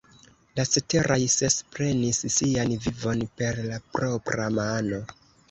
La 0.59 0.63
ceteraj 0.69 1.17
ses 1.33 1.57
prenis 1.75 2.21
sian 2.37 2.73
vivon 2.87 3.23
per 3.43 3.61
la 3.69 3.79
propra 4.01 4.51
mano. 4.59 5.01